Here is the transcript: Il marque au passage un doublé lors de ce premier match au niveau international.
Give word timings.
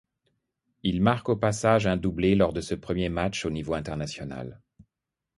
Il 0.81 0.99
marque 0.99 1.29
au 1.29 1.35
passage 1.37 1.85
un 1.85 1.95
doublé 1.95 2.33
lors 2.33 2.53
de 2.53 2.61
ce 2.61 2.73
premier 2.73 3.07
match 3.09 3.45
au 3.45 3.51
niveau 3.51 3.75
international. 3.75 4.59